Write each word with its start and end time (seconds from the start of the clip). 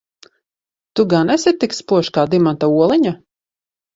Tu 0.99 1.05
gan 1.11 1.33
esi 1.33 1.53
tik 1.65 1.77
spožs 1.81 2.11
kā 2.17 2.25
dimanta 2.31 2.71
oliņa? 2.79 3.13